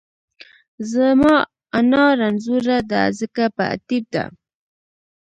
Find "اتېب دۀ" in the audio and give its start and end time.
3.75-4.23